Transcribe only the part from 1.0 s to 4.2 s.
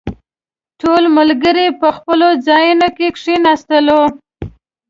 ملګري په خپلو ځايونو کې کښېناستلو.